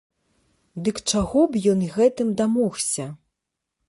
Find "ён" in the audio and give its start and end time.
1.73-1.83